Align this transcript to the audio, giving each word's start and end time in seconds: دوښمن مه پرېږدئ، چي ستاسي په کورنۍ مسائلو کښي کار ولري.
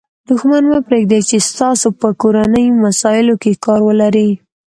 دوښمن 0.27 0.63
مه 0.71 0.79
پرېږدئ، 0.87 1.21
چي 1.29 1.37
ستاسي 1.49 1.89
په 1.99 2.07
کورنۍ 2.21 2.65
مسائلو 2.83 3.33
کښي 3.41 3.53
کار 3.65 3.79
ولري. 3.87 4.29